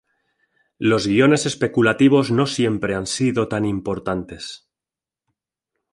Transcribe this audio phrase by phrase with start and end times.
[0.79, 4.67] Los guiones especulativos no siempre han sido tan importantes.